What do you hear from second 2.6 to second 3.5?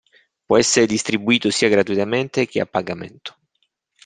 pagamento.